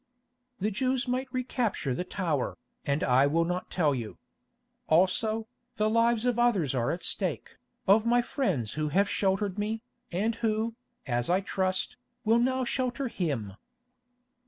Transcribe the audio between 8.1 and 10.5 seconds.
friends who have sheltered me, and